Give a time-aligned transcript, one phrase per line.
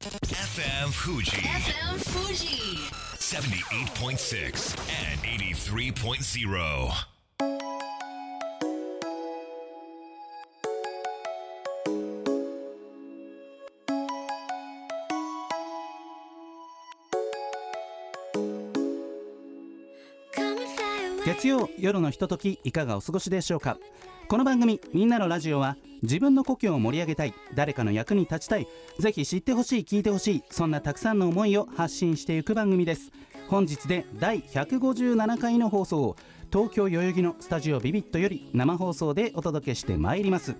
[0.00, 2.86] FM Fuji FM Fuji.
[3.18, 4.78] 78.6
[5.10, 7.98] and 83.0.
[21.26, 23.78] 月曜夜のひとときいかがお過ごしでしょうか？
[24.28, 28.66] この番組「みんなのラジオは」自分の故郷を盛り上げたい誰かの役に立ちたい
[28.98, 33.10] ぜひ知ってほしい聞いてほしいそんなたくさんの思いを発信していく番組です。
[33.48, 36.16] 本日で第157回の放送を
[36.52, 40.54] 東京代々木のスタジオビビットより生放送でお届けしてまいります。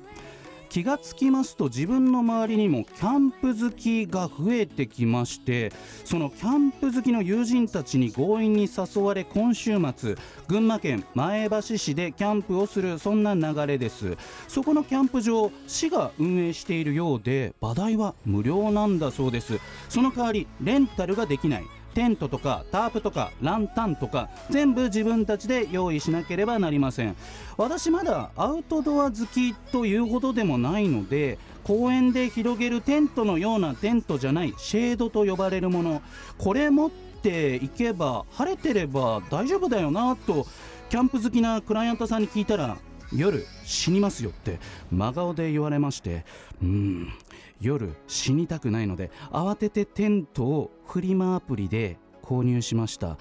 [0.68, 5.72] 気がつきますと自分の周りにもキャンプ好きが増えてきまして
[6.04, 14.16] そのキャンプ好きの友人たちに強引に誘われ今週末群馬県前橋市でキャンプをするそんな流れです。
[14.46, 19.58] そこのキャンプ場市が運営しているようで場代は無料なんだそうです。
[19.88, 21.77] その代わりレンタルができない。
[21.98, 27.16] テントとかタープとかランタンとか全部自分たちで用意しなければなりません。
[27.56, 36.00] 私まだアウトドア好きというほどでもないので公園で広げるテントのようなテントじゃないシェードと呼ばれるもの
[36.38, 40.46] これ持っていけば晴れてれば大丈夫だよなと
[40.90, 42.78] キャンプ好きなクライアントさんに聞いたら
[43.12, 44.58] 夜死にますよって
[44.90, 46.24] 真顔で言われまして
[46.62, 47.12] うん
[47.60, 53.16] 夜死にたくないので慌ててテントをフリマアプリで購入しました。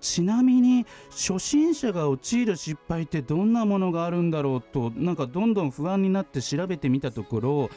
[0.00, 7.70] ちなみに初心者が陥る失敗ってどんなものがあるんだろうとなんかどんどん不安になって調べてみたところ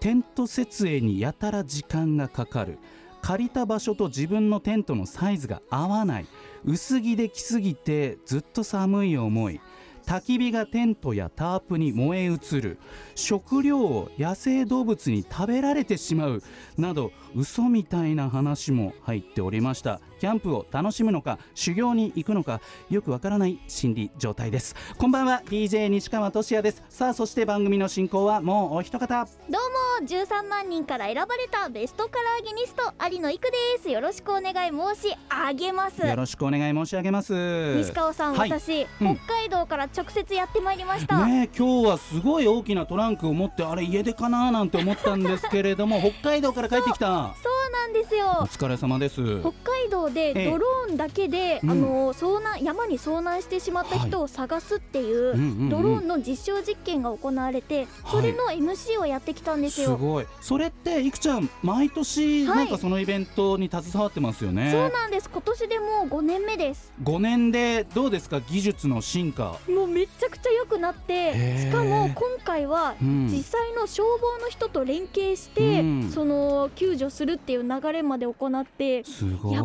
[0.00, 2.78] テント設営にやたら時間がかかる。
[3.20, 6.26] 借りた場所と自分のテントのサイズが合わない。
[6.64, 9.60] 薄着で来すぎてずっと寒い思い。
[10.06, 12.78] 焚き火がテントやタープに燃え移る。
[13.14, 16.42] 食料を野生動物に食べられてしまう。
[16.76, 20.00] など嘘みたいな話も入っておりました。
[20.20, 24.74] キャンプを楽しむのか修行に行くのかよくわからない心理状態です。
[24.98, 26.82] こんばんは DJ 西川俊也です。
[26.88, 29.24] さあそして番組の進行はもうお一方。
[29.24, 29.81] どうも。
[30.00, 33.90] 13万人から選ばれたベストカラーゲニスト有野育です。
[33.90, 36.00] よろしくお願い申し上げます。
[36.00, 37.74] よろしくお願い申し上げます。
[37.76, 38.50] 西川さん、はい。
[38.50, 39.16] 私、うん。
[39.16, 47.34] 北海道から直接やってまいりました、ねえ今日はすごい大きなトランクを持ってあれ家出かななんて思ったんですけれども 北海道から帰ってきた。
[47.42, 49.40] そうなんですおよ疲れ様です。
[49.40, 50.50] 北海道でええ。
[50.50, 51.70] ドローンだけで、うん。
[51.70, 55.32] あの遭難山に遭難してしまった人を探すっていう、
[55.68, 60.26] ドローンの実証実験が行われて、それの MC をやってきたんですよ、すごい。
[60.40, 62.56] それっていくちゃん毎年はい。
[62.58, 65.30] なんかそのイベントに携わってますよね、そうなんです。
[65.30, 66.92] 今年でもう5年目です。
[67.02, 68.40] 5年でどうですか？
[68.40, 69.58] 技術の進化。
[69.68, 73.26] もうめちゃくちゃ良くなってしかも今回はうん。
[73.26, 76.10] 実際の消防の人と連携して、うん。
[76.10, 79.04] その救助するっていう流れまで行ってやっ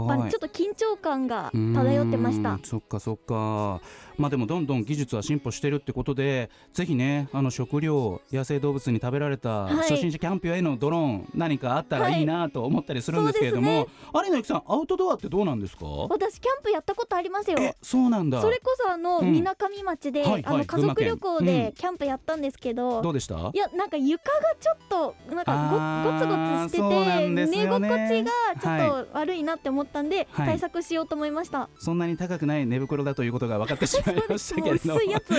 [0.07, 2.59] ぱりちょっと緊張感が漂ってました。
[2.63, 3.81] そっかそっか
[4.17, 9.75] まあでもどんどん技術は進歩してるってことでぜひねあの食料野生動物に食べられたはい。
[9.77, 15.85] 初心者キャンプへのドローン何かあったらはいいいなと思ったりするんですけれども、有野由紀さんアウトドアってどうなんですか？
[15.85, 17.57] 私キャンプやったことありますよ。
[17.59, 18.41] えそうなんだ。
[18.41, 19.31] それこそあのうん。
[19.31, 23.51] みなかみ町で、はいはいあの家族旅行でキャンプやったんですけど、どうでした？
[23.53, 26.33] いやなんか床がちょっとなんかゴツゴ
[26.69, 30.47] ツしててんです寝心地がちょっと悪いなって思ったんで、はい。
[30.47, 35.31] 対策しようと思いました、そんなに高くない寝袋だということが分かってしまいましたけもうれども薄いやつ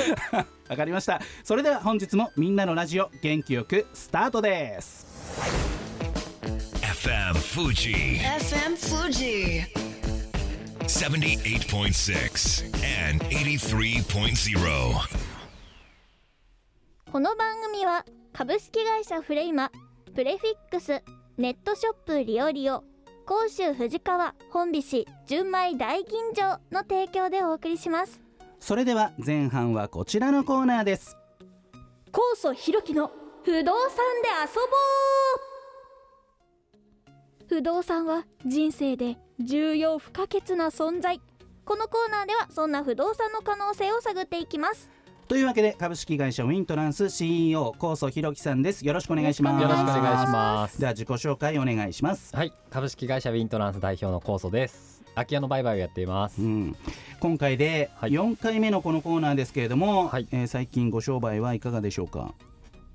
[0.68, 1.20] わかりました。
[1.44, 5.06] それでは本日もみんなのラジオ元気よくスタートです。
[6.82, 8.20] FM Fuji.
[8.20, 9.64] FM Fuji.
[10.88, 14.58] 78.6 and 83.0.
[17.10, 19.70] この番組は株式会社フレイマ
[20.14, 21.02] プレフィックス
[21.38, 22.84] ネットショップリオリオ
[23.26, 28.20] 甲州藤川本菱純米大吟醸の提供でお送りします
[28.60, 31.16] それでは前半はこちらのコーナーです。
[32.12, 33.10] 高祖弘樹の
[33.44, 34.60] 不動産で遊ぼ
[37.14, 37.58] う。
[37.60, 41.20] 不動産は人生で重要不可欠な存在。
[41.64, 44.90] このコーナーではそんな不動産の可能性を探っていきます。
[45.28, 48.86] というわけで株式会社ウィントランス CEO 高祖弘樹さんです。
[48.86, 49.62] よろしくお願いします。
[49.62, 50.80] よろしくお願いします。
[50.80, 52.34] では自己紹介お願いします。
[52.34, 52.52] はい。
[52.70, 55.02] 株式会社ウィントランス代表の高祖です。
[55.14, 56.76] 空き家の売買をやっています、うん、
[57.20, 58.12] 今回ではい。
[58.12, 60.26] 4回目のこのコーナーですけれども、はい。
[60.30, 62.32] えー最近ご商売はいかがでしょうか？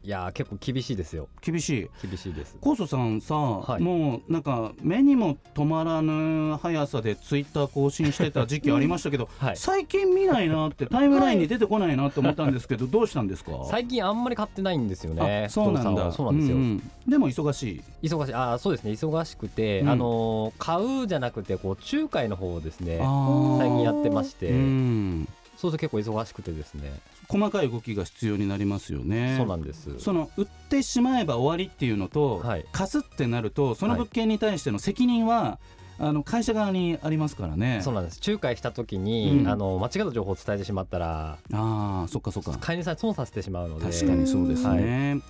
[0.06, 1.30] いやー結構厳しいですよ。
[1.42, 1.90] 厳しい。
[2.06, 2.58] 厳しいです。
[2.60, 3.82] 高祖さんさ、はい。
[3.82, 9.56] もうなんか目にも止まらぬ速さでツイッター更新してた時期ありましたけど、 はい。
[9.56, 13.52] 最近見ないなってタイムラインに出てこないなって思ったんですけど、 どうしたんですか？
[13.70, 15.46] 最近あんまり買ってないんですよね。
[15.46, 16.12] あそうなんだ。
[16.12, 17.64] そうなんですよ、んでも忙し
[18.02, 18.08] い。
[18.08, 18.34] 忙しい。
[18.34, 18.92] あーそうですね。
[18.92, 19.90] 忙しくて、うん。
[19.90, 25.28] あのー買うじゃなくてこう仲介の方をですね最近やってまして、うん
[25.58, 29.36] そうすると結構忙しくてですね、細かい動きが必要になりますよね。
[29.38, 29.98] そうなんです。
[30.00, 32.66] その売ってしまえば終わりっていうのと、はい。
[32.72, 35.60] 貸すってなるとその物件に対しての責任は、
[36.00, 37.80] あの会社側にありますからね。
[37.84, 38.20] そうなんです。
[38.28, 39.48] 仲介した時に、うん。
[39.48, 42.58] あの間違った情報を伝えてしまったらああそっかそっか。
[42.60, 43.86] 飼い主さんに損させてしまうので。
[43.86, 45.22] 確かにそうですはね、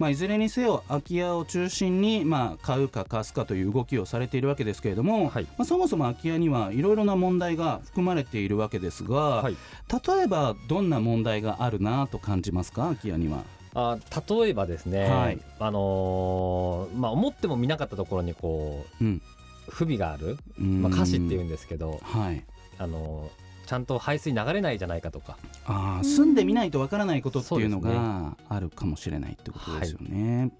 [0.00, 9.56] まあ、いずれにせよ空き家を中心に、まあ、買うか貸すかという動きをされているわけですけれども、はいまあ、そもそも空き家にはいろいろな問題が含まれているわけですが、はい
[9.90, 13.44] 例えばどんな問題があるなと感じますか空き家には？
[13.74, 13.98] あ
[14.28, 15.40] 例えばですね、はい。
[15.58, 19.22] あのーまあ、思っても見なかったところにこううん。
[19.68, 20.82] 不備がある、うん。
[20.82, 22.42] まあ、歌詞っていうんですけど、はい。
[22.78, 25.36] あのーちゃんと排水流れないじゃないかとか。
[25.64, 30.50] あー住んでみないとわからないことっていうのがあるかもしれないってことですよね。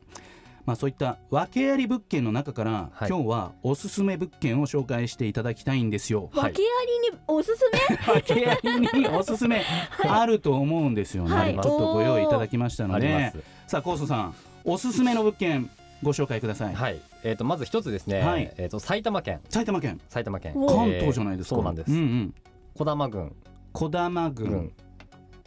[0.65, 3.09] まあ、そういった訳あり物件の中から、はい。
[3.09, 6.31] 今日はおすすめ物件を紹介していただきたいんですよ。
[6.33, 6.53] はい。
[6.53, 6.67] 訳あ
[7.09, 8.13] りにおすすめ？
[8.13, 9.65] 訳ありにおすすめ
[10.09, 11.35] あると思うんですよね。
[11.35, 11.55] はい。
[11.55, 13.35] ちょっとご用意いただきましたので。
[13.67, 15.69] さあ高祖さんおすすめの物件
[16.05, 16.75] ご紹介ください。
[16.77, 18.55] はい、えー、とまず一つですね、はい。
[18.57, 19.41] えー、と埼玉県。
[19.49, 20.01] 埼玉県。
[20.09, 20.53] 埼玉県。
[20.55, 21.57] お関えー東じゃないですか。
[21.57, 22.35] そうなんです、うんうん
[22.75, 23.35] 児玉郡。
[23.73, 24.73] 児玉郡、郡。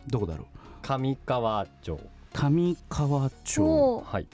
[0.08, 0.48] どこだろう？
[0.82, 2.00] 上川町。
[2.34, 4.04] 上川町。
[4.06, 4.28] はい。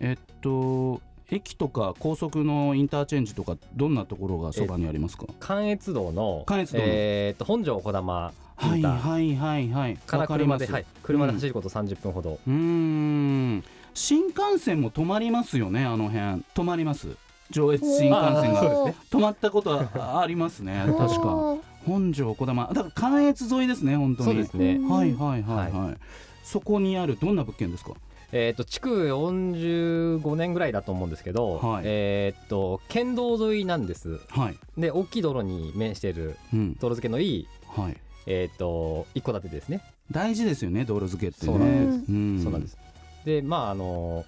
[0.00, 1.00] えっと
[1.30, 5.26] 駅とか高速のインターチェンジとかどんなところがそばにありますか？
[5.38, 6.84] 関越道の関越道の。
[6.86, 8.32] えー、と本庄児玉
[8.62, 8.96] イはいンター。
[8.98, 9.96] はいはいはい。
[9.96, 10.66] からわかります。
[10.66, 13.64] 車で、はい、車で走ること30分ほど、うーん。
[13.94, 16.42] 新幹線も止まりますよねあの辺。
[16.54, 17.16] 止まります。
[17.50, 18.92] 上越新幹線が。
[19.10, 20.84] 止まったことはありますね。
[20.98, 21.20] 確か。
[21.34, 22.66] おー本庄児玉。
[22.68, 24.28] だから関越沿いですね本当に。
[24.28, 25.96] そうですね、はいはいはいはい、
[26.42, 27.92] そこにあるどんな物件ですか？
[28.32, 31.82] えー、と築45年ぐらいだと思うんですけど、はい。
[31.84, 34.20] えー、と県道沿いなんです。
[34.28, 34.56] はい。
[34.78, 36.74] で大きい道路に面しているうん。
[36.74, 37.96] 道路付けのいい、はい。
[38.26, 39.82] えー、と一戸建てですね。
[40.12, 41.52] 大事ですよね道路付けってね。
[41.52, 42.12] そうなんです。
[42.12, 42.40] うん。
[42.42, 42.78] そうなんです。
[43.24, 44.24] で、まああの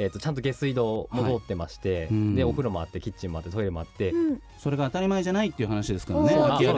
[0.00, 2.34] えー、とちゃんと下水道も通ってまして、うん。
[2.34, 4.42] でお風呂もあってキッチンもあってトイレもあって、うん。
[4.58, 6.36] それが当たり前じゃないっていう話ですからね。
[6.36, 6.68] 訳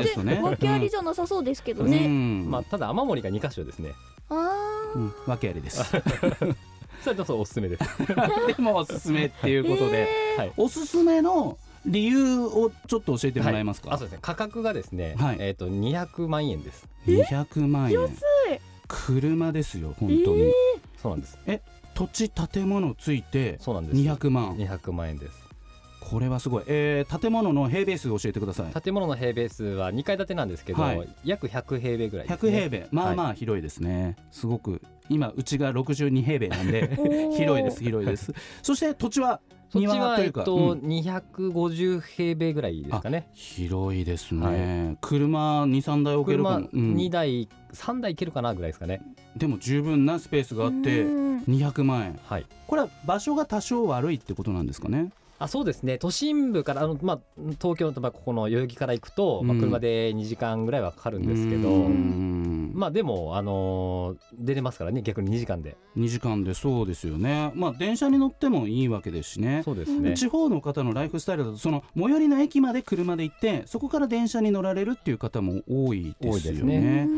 [0.68, 2.50] ありじゃなさそうですけどうね、ん。
[2.50, 3.92] まあ、ただ雨漏りが2箇所ですね。
[4.28, 5.14] あうん。
[5.26, 5.84] 訳ありです。
[7.02, 7.84] それとそうおすすめです。
[8.56, 10.52] でもおすすめっていうことで、はい。
[10.56, 14.18] おすすめの理由をちょっと教えてもらえますか、あそうですね。
[14.22, 15.36] 価格がですね、はい。
[15.40, 16.88] えっ、と200万円です。
[17.06, 18.00] 200万円。
[18.00, 18.22] 安い。
[18.88, 20.52] 車ですよ本当に、
[21.00, 21.38] そうなんです
[22.02, 23.96] 土地建物ついてそうなんです。
[23.96, 24.56] 200万。
[24.56, 25.42] 200万円です。
[26.00, 28.82] これはすごい、えー、建物の平米数教えてください。
[28.82, 31.08] 建物の平米数は2階建てなんですけど、はい。
[31.24, 32.88] 約100平米ぐらいです、100ね、平米。
[32.90, 36.96] まあまあ広いですね、すごく今うちが62平米なんで
[37.36, 38.34] 広いです広いです。
[38.62, 39.40] そして土地は
[39.72, 40.80] そっちは、えっとうん。
[40.80, 43.30] 250平米ぐらいですかね。
[43.32, 44.98] 広いですね、はい。
[45.00, 46.94] 車23台置けるか車も、うん。
[46.94, 49.00] 2台、3台いけるかなぐらいですかね。
[49.34, 51.38] でも十分なスペースがあってうん。
[51.44, 52.20] 200万円。
[52.22, 52.46] はい。
[52.66, 55.10] これは場所が多少悪いってことなんですかね
[55.42, 55.98] あそうですね。
[55.98, 57.20] 都心部からあの、まあ、
[57.60, 62.72] 東京のまあここの代々木から行くと、まあ、うん車で2時間ぐらいはかかるんですけど、うん。
[62.74, 65.02] まあでも、あのー出れますからね。
[65.02, 65.76] 逆に2時間で。
[65.96, 67.52] 2時間でそうですよね。
[67.54, 69.62] まあ電車に乗ってもいいわけですしね。
[69.64, 70.14] そうですね。
[70.14, 76.80] 地方の方のライフスタイルだとその最寄りの駅まで車で行ってそこから電車に乗られるっていう方も多いですよね。
[76.80, 77.08] ね。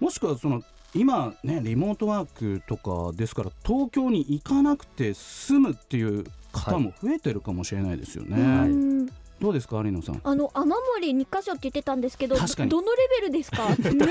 [0.00, 0.62] もしくはその
[0.94, 9.06] 今ねリモートワークとかですから東京に行かなくて済むっていう方も増えてるかもしれないですよね、うん。
[9.40, 10.20] どうですか有野さん？
[10.22, 12.70] あの雨漏り2箇所って言ってたんですけど確かに。
[12.70, 13.68] どのレベルですか？
[13.78, 14.06] めっちゃ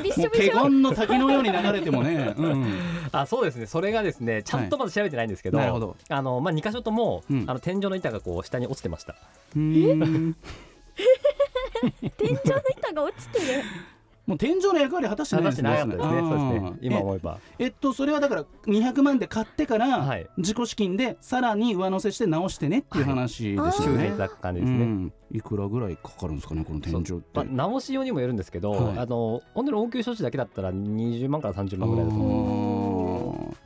[0.00, 0.62] びっしょびしょ。
[0.64, 2.66] 厳の滝のように流れてもね、うん、
[3.12, 3.66] あそうですね。
[3.66, 5.96] それがですねちゃんとまだ調べてないんですけど,、なるほど。
[6.08, 7.44] あのまあ、2箇所とも、うん。
[7.46, 9.14] あの天井の板がこう下に落ちてました。
[9.54, 10.36] うーん。
[12.16, 12.40] 天井の
[12.78, 13.62] 板が落ちてる
[14.26, 15.78] もう天井の役割果たしてないですね。
[15.80, 16.72] そうですね。
[16.80, 17.38] 今え思えば。
[17.60, 20.26] えっとそれはだから200万で買ってから、はい。
[20.36, 24.08] 自己資金でさらに上乗せして直してねっていう話ですよね。
[24.08, 27.22] いく感じうですね、ん、いくらぐらいかかるんですかねこの天井って。
[27.34, 28.98] まあ、直し用にもよるんですけど、はい。
[28.98, 33.65] あの本当に応急処置だけだったら20万から30万ぐらいだと思うあーまあ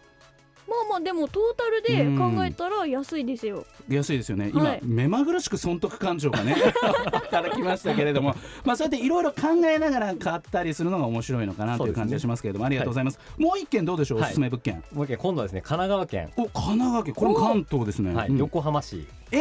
[0.91, 3.65] まあでもトータルで考えたら安いですよ。
[3.89, 4.51] 安いですよね。
[4.53, 4.81] 今、はい。
[4.83, 6.55] 目まぐるしく損得感情がね
[7.31, 8.35] 働きましたけれども。
[8.65, 14.19] まあそうやっていろいろ考えながら買ったりするのが面白いのかなという感じがしますけれども、ありがとうございます、もう一件どうでしょう？
[14.19, 14.31] おはい。
[14.31, 15.61] すすめ物件、もう一件今度はですね。
[15.61, 17.15] 神奈川県、お神奈川県。
[17.15, 18.29] これも関東ですね、はい。
[18.29, 18.37] うん。
[18.39, 19.07] 横浜市。
[19.31, 19.39] え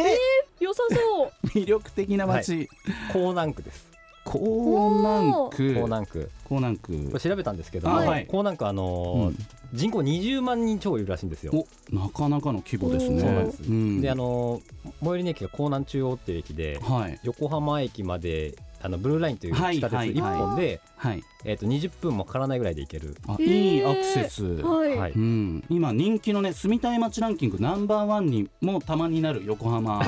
[0.60, 1.46] 良さそう。
[1.58, 2.68] 魅力的な街、
[3.14, 3.89] 江南区です
[4.38, 5.74] 江南区。
[5.74, 6.30] 江南区。
[6.50, 7.04] 江南区。
[7.06, 8.28] これ調べたんですけども、あはい。
[8.30, 11.52] 江南区あのー人口20万人超いるらしいんですよ。
[11.54, 13.20] おなかなかの規模ですね。
[13.20, 13.60] そうなんです。
[13.70, 14.00] ん。
[14.00, 14.62] であのー
[15.00, 17.20] 最寄りの駅が江南中央っていう駅ではい。
[17.22, 20.14] 横浜駅まであのブルーラインというはい地下鉄はい。
[20.14, 21.22] 1本で、はい。
[21.44, 25.12] えー、と20分もかからないぐらいで行ける、あいいアクセス、はい、はい。
[25.12, 30.02] うん、今人気のね住みたい街ランキングナンバーワンにもたまになる横浜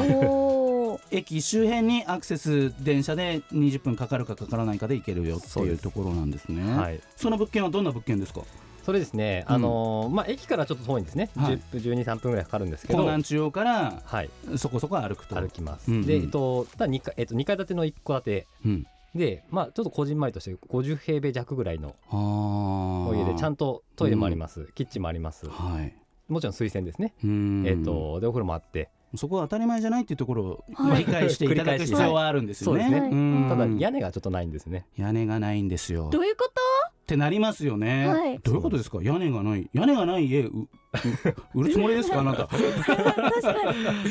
[1.12, 6.76] 駅周辺にアクセス電車で20分かかるかかからないかで行けるよっていうところなんですね。
[6.76, 8.42] はい、その物件はどんな物件ですか？
[8.84, 9.54] それですね、うん。
[9.54, 11.54] あのーまあ、駅からちょっと遠いんですね、はい。
[11.54, 15.36] 10分12、3分ぐらいかかるんですけ江ど、南中央からはい、そこそこ歩くと。
[15.36, 15.90] 歩きます。
[15.90, 16.06] うんうん。
[16.06, 18.46] で、えっと、ただ 2, 階えっと、2階建ての1戸建て。
[18.66, 18.86] うん。
[19.14, 25.46] で、まあ、ちょっとこじんまりとして50平米弱ぐらいのあお家でちゃんんとトイレもあります、キッチンもあります。
[25.48, 25.94] はい。
[26.28, 27.64] もちろん水洗ですね、うん。
[27.66, 31.04] えっとでお風呂もあってそこは当たり前じゃないっていうところをはい。
[31.04, 32.84] 理解していただく必要はあるんですよね。
[32.84, 33.46] 繰り返しそうですね。
[33.46, 33.48] ん。
[33.48, 34.86] ただ屋根がちょっとないんですね。
[34.96, 36.08] 屋根がないんですよ。
[36.10, 36.52] どういうこと？
[37.02, 38.06] ってなりますよね。
[38.06, 38.38] はい。
[38.38, 38.98] どういうことですか？
[39.02, 39.68] 屋根がない。
[39.72, 40.42] 屋根がない家
[41.54, 42.20] 売るつもりですか？
[42.20, 42.48] あ なた。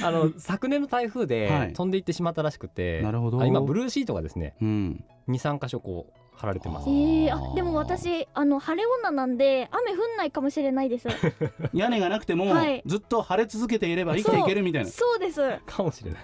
[0.03, 1.67] あの昨年の台風はい。
[1.69, 3.39] で飛んでいってしまったらしくて、なるほど。
[3.41, 5.03] あ今ブルーシートがですねうん。
[5.29, 6.87] 23箇所こう貼られてます。
[6.87, 11.07] あえー、あでも私あの晴れ女なんで雨降んないかもしれないです。
[11.73, 12.81] 屋根がなくても、はい。
[12.85, 14.89] ずっと晴れ続けていれば生きていけるみたいな。
[14.89, 15.19] そう。
[15.19, 15.41] です。
[15.65, 16.21] かもしれない。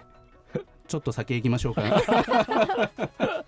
[0.87, 1.81] ちょっと先行きましょうか。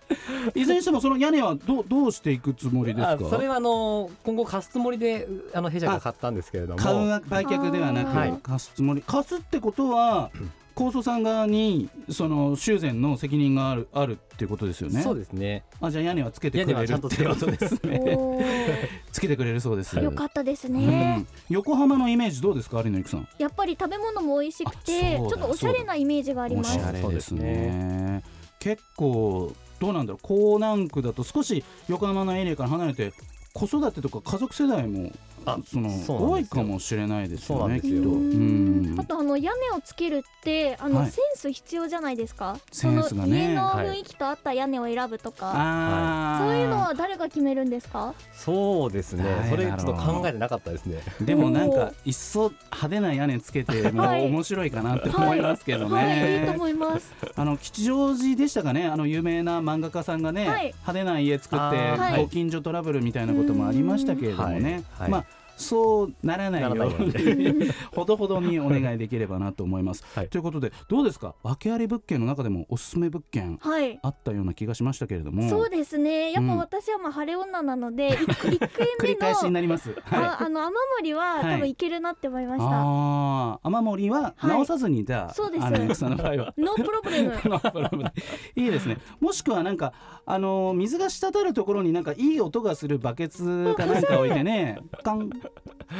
[0.53, 3.13] いずれにしてもその屋根はどうどうしていくつもりですか？
[3.13, 6.79] あそれはあの今後貸すつもりであの弊社が買ったんですけれども。
[6.79, 8.33] 買う売却ではなく、はい。
[8.43, 9.01] 貸すつもり。
[9.07, 10.29] 貸すってことは
[10.79, 15.01] 高層さん側にその修繕の責任があるあるっていうことですよね。
[15.01, 15.65] そうですね。
[15.81, 18.89] あじゃあ屋根はつけて屋くれる根はちゃんとですね。
[19.11, 19.99] つけてくれるそうです。
[19.99, 23.27] よかったですうねん、横浜のイメージどうですか有野さん？
[23.37, 28.23] やっぱり食べ物も美味しくてちょっとおしゃれなイメージがありおしますゃれですね。
[28.59, 30.33] 結構どうなんだろう。
[30.33, 33.11] 江南区だと少し横浜のエリアから離れて
[33.51, 35.11] 子育てとか家族世代も
[35.45, 35.89] あその
[36.31, 37.67] 多いかもしれないですよよ。
[37.67, 38.09] ねきっと。
[38.09, 38.95] うん。
[38.99, 41.11] あとあの屋根をつけるってあの、はい。
[41.11, 42.57] センス必要じゃないですか？
[42.71, 43.27] センスがね。
[43.27, 48.13] その家のはい雰囲気と合った屋根を選ぶとか、あーそういうのは誰が決めるんですか？
[48.33, 49.23] そうですね。
[49.31, 49.49] はい。
[49.49, 51.01] それちょっと考えてなかったですね。
[51.21, 54.25] でもなんかいっそ派手な屋根つけてもはい。
[54.25, 56.33] 面白いかなって思いますけどはい。
[56.33, 56.37] い。
[56.37, 56.51] いとね。
[56.55, 57.13] 思います。
[57.35, 60.65] あの吉祥寺でしたかねあの有名な漫画家さんがね、はい。
[60.65, 65.01] 派手な家作って、ご近所トラブルみたいなこともありましたけれどもね、はい。
[65.01, 65.11] はい。
[65.11, 65.25] まあ
[65.59, 66.69] そうならないよ。
[66.71, 70.03] うに ほどほどにお願いできればなと思います。
[70.15, 70.29] はい。
[70.29, 71.35] ということでどうですか？
[71.43, 73.99] 訳あり物件の中でもおすすめ物件はい。
[74.01, 75.47] あったような気がしましたけれども。
[75.49, 76.31] そうですね。
[76.31, 76.57] やっぱうん。
[76.57, 78.57] 私はまあ晴れ女なので一一回繰
[79.03, 79.89] 目り返しにのなります。
[79.89, 79.99] はい。
[80.23, 81.55] ああの雨漏りははい。
[81.55, 84.49] 多分いけるなって思いました、ああ雨漏りははい。
[84.51, 85.65] 直さずにじゃあ、そうです。
[85.65, 86.53] あのさんの場合は。
[86.57, 88.11] ノープロブレム。
[88.55, 88.97] いいですね。
[89.19, 89.93] もしくはなんか
[90.25, 95.29] あのー水が滴るところになんかいい音がするバケツかなんか置いてね カン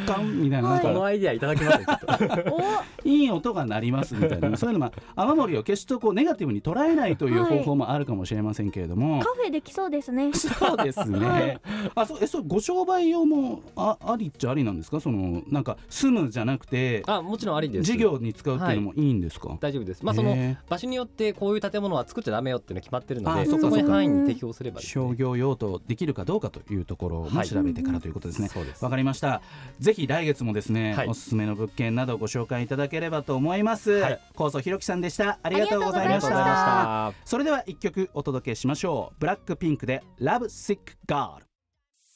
[0.06, 0.88] カンみたいななんはいか。
[0.90, 2.56] このアイディアいただきますちょっと。
[2.56, 2.60] お
[3.08, 7.58] いい音が鳴りますみたいなそういうのも雨漏りを決してこうネガティブに捉えないというはい。
[7.60, 10.32] 方法もあるかもしれませんけれども、カフェできそうですね。
[10.34, 11.20] そうですね。
[11.26, 11.60] は い
[11.96, 15.00] あ、そう、え、そう、ご商売用も、あ、ありっちゃありなんですか？
[15.00, 17.02] その、なんか、住むじゃなくて。
[17.08, 17.86] あもちろんありです。
[17.92, 19.58] 事業に使うっていうのもいいんですか？
[19.60, 20.04] 大丈夫です。
[20.06, 25.06] まあそのへ場所によってこういう建物は作っちゃダメよっていうの決まってるのであそこに範囲に適用すればーですね。
[25.06, 27.48] 商業用途できるかどうかというところもはい。
[27.48, 28.50] 調べてからということですね。
[28.50, 28.84] そうです。
[28.84, 29.39] わかりました。
[29.80, 33.92] ぜひ来月もですね、はいおすすめの物件などご紹介いただければと思います。
[33.92, 35.40] はい高層ひろきさんでした。
[35.42, 39.16] ありがとうございましたそれでは一曲お届けしましょう。
[39.20, 41.40] ブラックピンクで Love Sick Girl。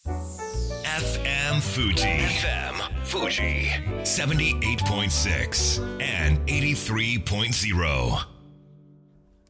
[0.05, 1.95] FM Fuji.
[1.95, 2.75] FM
[3.05, 3.69] Fuji.
[4.03, 5.81] 78.6
[6.27, 8.33] and 83.0.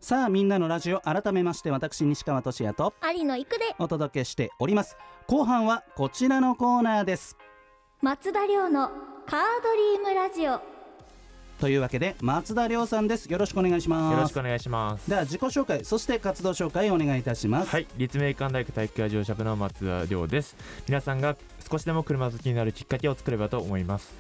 [0.04, 7.38] さあみんなのラジオ改めまして私西川俊也と有野行くでお届けしております後半はこちらのコーナーです
[8.04, 8.92] 松田亮の
[9.26, 10.60] カードリームラジオ
[11.62, 15.10] というわけで松田亮さんですよろしくお願いしますよろしくお願いします。
[15.10, 20.58] では自己紹介そして活動紹介をお願いいたしますはい、立命館大学体育科乗車部の松田亮です。
[20.86, 21.38] 皆さんが
[21.72, 24.14] 少しでも車好きになるきっかけを作ればと思います。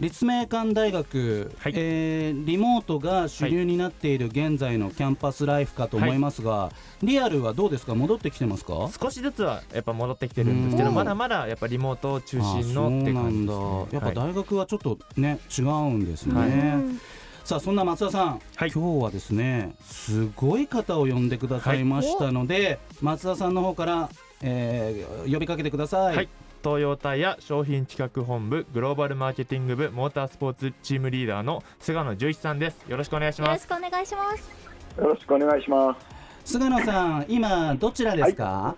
[0.00, 1.72] 立命館大学、はい。
[1.76, 6.72] えーリモートが主流になっている現在のキャンパスライフかと思いますが、
[7.02, 7.94] リアルはどうですか？
[7.94, 8.90] 戻ってきてますか？
[9.00, 10.94] 少しずつはやっぱ戻ってきてるんですけどうん。
[10.96, 13.92] まだまだやっぱリモート中あ心のって感じです、ね、そうなんだ。
[13.92, 16.50] やっぱはい大学はちょっとね、違うんですね、はい。
[16.50, 17.00] うん
[17.44, 18.70] さあそんな松田さん、はい。
[18.70, 24.10] 今日はですねすごい方を呼んでくださいましたので、松田さんの方から、
[24.42, 26.28] えー呼びかけてください、はい
[26.64, 32.80] 東洋タイヤ商品企画本部グローバルマーケティング部モータースポーツチームリーダーの菅野十一さんです。
[32.88, 33.66] よろしくお願いします。
[33.68, 34.50] よろしくお願いします。
[34.98, 35.94] よろしくお願いしま
[36.42, 36.52] す。
[36.52, 38.74] 菅野さん今どちらですか、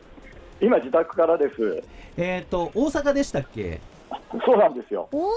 [0.61, 1.85] 今自宅からです。
[2.17, 3.81] えっ、と大阪でしたっけ？
[4.45, 5.09] そうなんですよ。
[5.13, 5.31] おお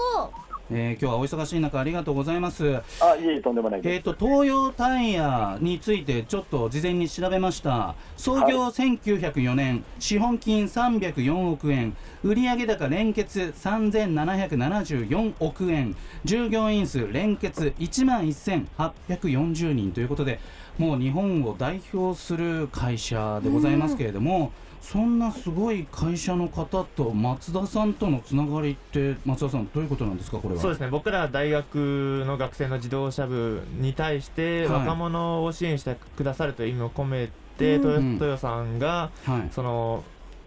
[0.72, 2.76] えー今日はお忙しい中ありがとうございます。
[3.00, 4.02] あ、いえいえ、とんでもないえっ、です。
[4.14, 7.96] と東洋タイヤについてちょっと事前に調べました。
[8.16, 20.38] 創業1904年、資本金304億円、売上高連結3774億円、従業員数連結1万1840人ということで、
[20.78, 24.52] もう日本を代表する会社でございますけれども。
[24.80, 30.60] そんなすごい会社の方と松田さんとのつながりって松田さんどういうことなんですかこれは？
[30.60, 30.88] そうですね。
[30.88, 34.80] 僕ら大学の学生の自動車部に対してはい。
[34.80, 38.18] 若者を支援してくださるという意味を込めて、うんトヨうん。
[38.18, 39.48] トヨさんがはい。
[39.52, 40.02] その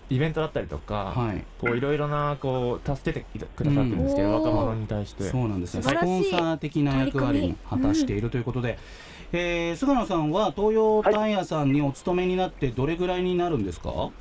[0.10, 1.44] イベントだったりとか、はい。
[1.62, 3.26] こういろいろなこう助けて
[3.56, 4.34] くださってるんですけど、うん。
[4.44, 5.24] 若者に対して。
[5.24, 5.84] そうなんですね。
[5.84, 8.78] スポンサー的な役割も果たしているということで、
[9.36, 14.12] えー菅野さんは東洋タイヤさんにお勤めになってどれぐらいになるんですか？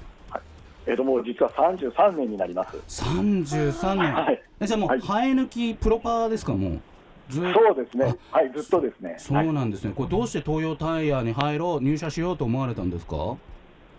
[0.87, 2.79] えっと、もう実は33年になります。
[2.89, 4.11] 三十三年。
[4.13, 4.43] はい。
[4.59, 6.55] えじゃあもうはい生え抜きプロパーですか？
[6.55, 6.81] もう。
[7.29, 8.17] ずっそうですね。
[8.31, 9.17] はい、ずっとですね。
[9.19, 9.53] そうはい。
[9.53, 9.93] なんですね。
[9.95, 13.37] これどうして東洋タイヤに入ろう入社しようと思われたんですか？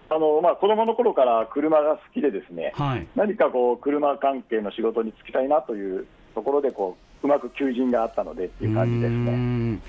[0.10, 3.08] あの、まあ、子供の頃から車が好きでですね、はい。
[3.16, 6.06] 何かこう、車関係の仕事に就きたいなという
[6.36, 9.80] ところで、こう、うまく求人があったのでっていう感じですね。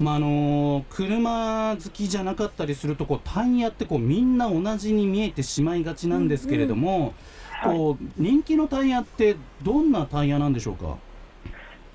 [0.00, 7.14] んまああのー車好きじゃなかったりするとこうタイヤってこうみんな同じに見えてしまいがちなんですけれども、
[7.62, 10.96] こう人気のタイヤってどんなタイヤなんでしょうか？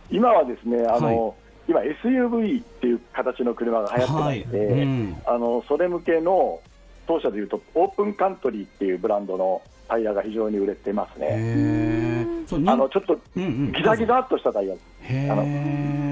[0.10, 1.36] 今はですね、あの、
[1.68, 5.22] 今 SUV っていう形の車が流行ってまはい、して、うん。
[5.28, 6.60] あのそれ向けの
[7.06, 12.26] 当社でいうとオープンカントリーっていうブランドのタイヤが非常に売れてますね。
[12.66, 13.72] あのちょっとうんうん。
[13.72, 14.74] ギザギザっとしたタイヤ。
[14.74, 16.09] へえ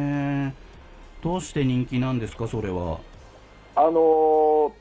[1.28, 3.00] どうして人気なんですかそれは？
[3.76, 4.72] あのー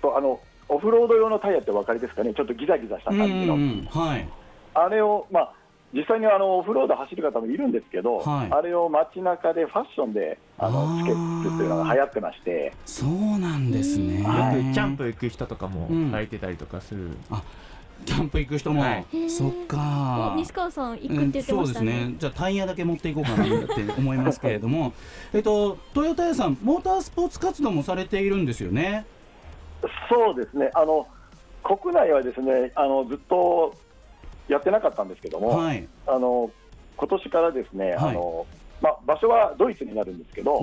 [0.00, 2.32] とあのオフロード用のタイヤってお分かりですかね？
[2.32, 3.54] ちょっとギザギザしたうん感じの。
[3.54, 4.28] うんうんはい。
[4.74, 5.52] あれをまあ
[5.92, 8.52] 実際にあのオフロード走る方もいるんですけど、はい。
[8.52, 11.16] あれを街中でファッションであのつける
[11.54, 14.22] っていうのが流行ってまして、そうなんですね。
[14.22, 16.12] はいよくキャンプ行く人とかもうん。
[16.12, 17.10] 履いてたりとかする、
[18.04, 19.30] キャンプ行く人も、はい。
[19.30, 20.32] そっか。
[20.34, 22.14] お西川さん行くってうん言ってましたそうですね。
[22.18, 24.92] じゃあタイヤだけ持っていこうかなって思いますけれども。
[25.32, 29.06] えっとトヨタ屋さんモータースポーツ活動もされているんですよね？
[30.08, 30.70] そうですね。
[30.74, 31.06] あの
[31.64, 33.74] 国内はですねあのずっと
[34.48, 35.88] やってなかったんですけども、はい。
[36.06, 36.50] あの
[36.96, 38.10] 今年からですね、はい。
[38.10, 38.46] あの
[38.80, 40.60] まあ、場所はドイツになるんですけど、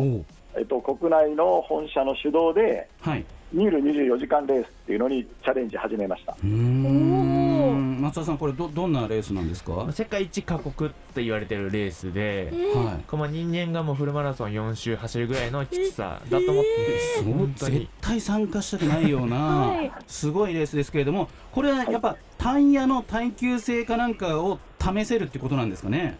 [0.55, 6.35] えっと、国内の本社の主導で、はいニール24時間レースっていうのにチャレンジ始めました。
[6.43, 8.01] うーん。
[8.01, 9.73] 松田さんこれどどんなレースなんですか？
[9.73, 13.03] は世界一過酷って言われてるレースで、い。
[13.07, 17.89] この人間がもうフルマラソン4周走るぐらいのきつさだと思って、そう絶本当に。
[18.01, 19.91] 対参加したくないような、はい。
[20.07, 26.17] すごいレースですけれどもこれはやっぱタイヤの耐久性かなんかを試せるってことなんですかね？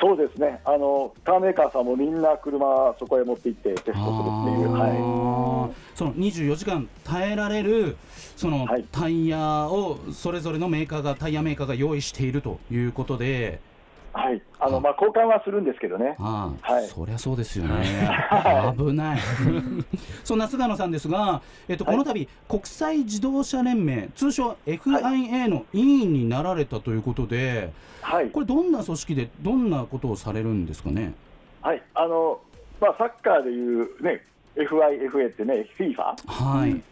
[0.00, 0.60] そうですね。
[0.64, 4.02] あのカーメーカーさんもみんな車そこへ持って行ってテストするって
[4.62, 7.96] いう、はい、その24時間耐えられる
[8.36, 8.84] そのはい。
[8.90, 13.60] タイヤをそれぞれのメーカーがタイヤメーカーが用意しているということで、
[14.12, 16.86] はい、あのまあ交換はするんですけどね、ああ、はい。
[16.86, 18.18] そりゃそうですよね、
[18.76, 19.18] 危ない。
[20.24, 28.30] そんな菅野さんですが、えっと、この度、国際自動車連盟、通称 FIA の委員になられたということで、はい。
[28.30, 31.14] これ、どんな組織で、どんなことをされるんですかね？
[31.62, 31.82] はい。
[31.94, 32.40] あの
[32.80, 34.22] まあ、サッカーでいう、ね、
[34.56, 36.82] FIFA ってね、FIFA、はい。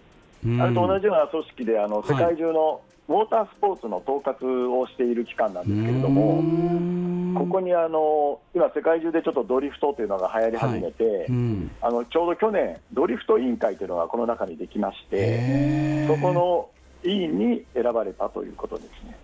[0.46, 0.62] うん。
[0.62, 2.08] あれと同じような組織であのはい。
[2.08, 7.34] 世界中のモータースポーツの統括をしている機関なんですけれどうも、ん。
[7.34, 11.70] ここにあの今、世界中でちょっとドリフトというのが流行り始めて、うん。
[11.80, 16.68] あのちょうど去年、ドリフト委員会というのがこの中にできまして、そこの
[17.02, 19.16] 委員に選ばれたということですね。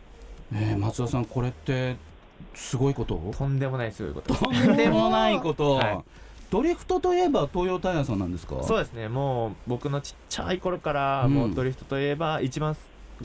[0.55, 1.97] えー松田さん、これって
[2.55, 3.21] すごいこと？
[3.37, 4.35] とんでもないすごいこと。
[4.35, 5.99] とんでもないこと、 はい。
[6.51, 12.77] ドリフトといえば東洋タイヤさんなんですかそうですねもう僕のちっちゃい頃からうんもうドリフトといえば一番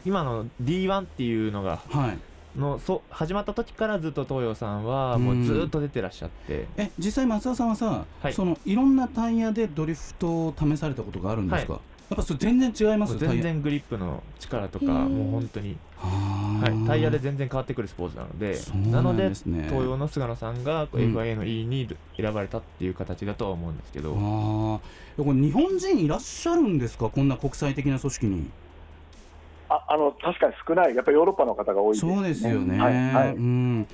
[0.05, 2.17] 今の D1 っていうのがはい。
[2.57, 8.33] のそう始まった時からずっと東洋さんはもうずっと出てらっしゃって、え実際松田さんはさ、はい。
[8.33, 16.07] そのいろんなタイヤでドリフトを試されたことがあるんですか、はやっぱそれ全然違います全然グリップの力とかもう本当に、は
[16.59, 16.87] はい、ー。
[16.87, 19.67] タイヤで全然変わってくるスポーツなのでそうななんのでですね。
[19.69, 25.23] 東洋の菅野さんが FIA の E に選ばれたっていう形だとは思うんですけど、あー。
[25.23, 27.09] これ日本人いらっしゃるんですか？
[27.09, 28.49] こんな国際的な組織に
[29.69, 33.35] ああの確かに少ない、やっぱりヨーロッパの方が多いです、ね、そうですよね、はいはい。
[33.35, 33.87] うん。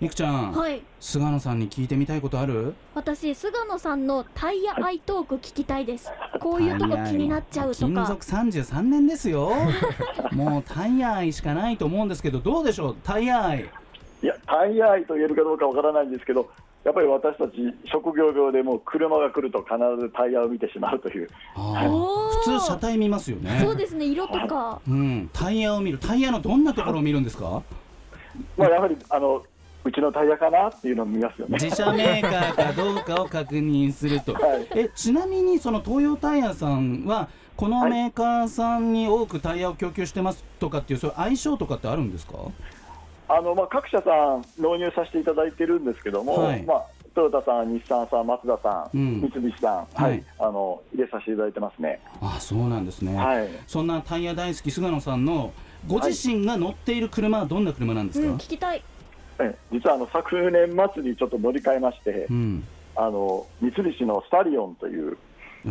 [0.00, 0.80] いくちゃん、はい。
[1.00, 2.74] 菅野さんに聞いてみたいことある？
[2.94, 6.10] 私菅野さんのタイヤアイトーク聞きたいです。
[6.40, 8.06] こういうとこ気になっちゃうとか。
[8.06, 9.52] 勤続33年ですよ。
[10.32, 12.96] もうタイヤ愛しかないと思うんですけどどうでしょう？
[13.02, 13.68] タイヤ愛
[14.22, 16.48] いや、タイヤ愛と言えるかどうかわからないんですけど、
[16.88, 17.52] やっぱり私たち、
[17.92, 23.60] 職業病でもう車が来ると必ずタイヤを見てしまうという、普通車体見ますよね。
[23.62, 24.80] そうですね色とか。
[24.88, 25.98] うん、タイヤを見る。
[25.98, 27.62] タイヤのどんなところを見るんですか？
[28.56, 29.44] まあ、やはりあの
[29.84, 31.58] うちのタイヤかなっていうのを見ますよね。
[31.60, 34.66] 自社メーカーかどうかを確認すると、はい。
[34.74, 42.38] えちなみにその東洋タイヤさんはこのはいメーカーさんに多くタイヤを供給してますとかっていうそういう相性とかってあるんですか？
[43.28, 46.62] あのまあ、各社さん、納入させていただいてるんですけども、はい。
[46.62, 49.20] まあ、トヨタさん、日産さん、マツダさん、うん。
[49.20, 50.22] 三菱さん、ははいい。
[50.38, 52.00] あの、入れさせていただいてますね。
[52.22, 55.52] あそうなんですね、はい、そんなタイヤ大好き菅野さんの
[55.86, 58.82] ご自身が乗っている車はどんな車なんですか、うん聞きたい。
[59.40, 62.64] え実はあの昨年末にちょっと乗り換えまして、うん。
[62.96, 65.18] あの三菱のスタリオンという、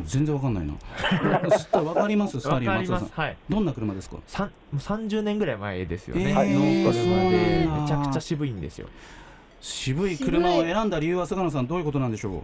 [0.06, 0.74] 全然わかんないな。
[1.58, 3.08] すわかります、スタわかリオン松田さん。
[3.08, 4.18] りますはいどんな車ですか？
[4.28, 8.88] さんもう30年ぐらい前ですよね、えーはいノーそう車でめちゃくちゃ渋いんですよ
[9.62, 12.44] 渋い車を選んだ理由は菅野さんどういうことなんでしょ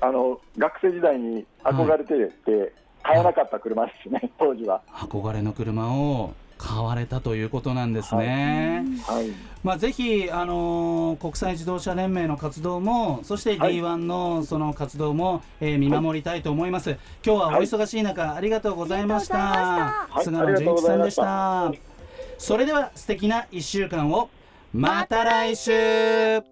[0.00, 2.72] あの学生時代に憧れてて、
[3.02, 4.80] 買えなかった車ですね、当時は。
[4.88, 5.04] う。
[5.06, 8.84] 憧れの車を買われたということなんですね。
[9.06, 9.30] はい、
[9.64, 16.90] まあぜひあのー国際自動車連盟の活動もそしてはい D1 のその活動も、えー見守りたいと思います。
[17.24, 20.06] 今日はお忙しい中、ありがとうございました。
[20.06, 21.90] ありがとうございました菅野純一さんでした。
[22.38, 24.28] それでは素敵な一週間を
[24.74, 26.42] また来週。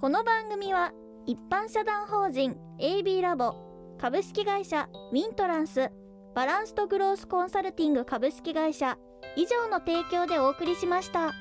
[0.00, 0.92] この番組は
[1.26, 3.54] 一般社団法人 AB ラボ
[3.98, 5.90] 株式会社ウィントランス
[6.36, 8.98] バランスとグロースコンサルティング株式会社。
[9.36, 11.32] 以上の提供でお送りしました。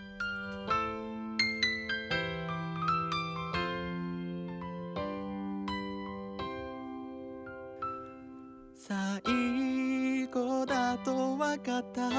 [8.74, 12.10] 最後だと分かった。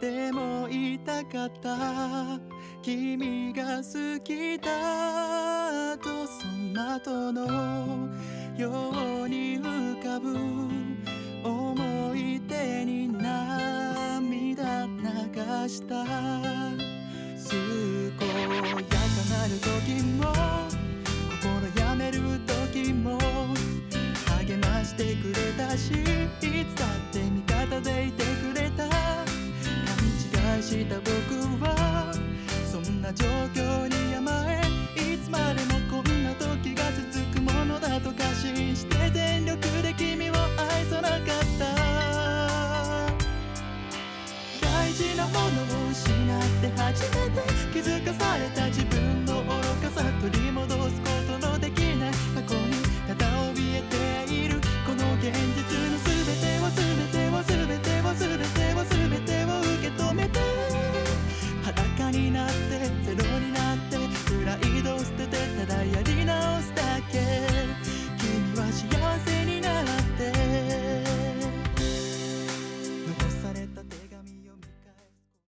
[0.00, 1.76] でも言いたかった。
[2.80, 8.08] 君が好きだとその後の
[8.56, 8.70] よ
[9.24, 10.75] うに浮かぶ。
[12.86, 14.92] に涙流
[15.68, 16.04] した。
[17.48, 18.94] 健やか
[19.28, 20.22] なる時も
[21.42, 23.18] 心やめる時も
[24.38, 25.94] 励ましてくれたしい
[26.40, 28.88] つだって味方でいてくれた。
[28.88, 28.94] 勘
[30.56, 31.10] 違いした僕
[31.64, 31.75] は